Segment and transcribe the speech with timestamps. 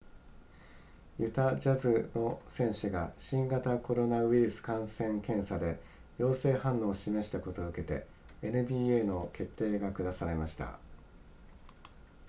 [1.19, 5.79] ユタジャズの選手が新型コロナウイルス感染検査で
[6.17, 8.07] 陽性反応を示したことを受けて
[8.41, 10.79] nba の決定が下されました